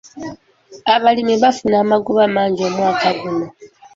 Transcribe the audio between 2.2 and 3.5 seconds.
mangi omwaka guno.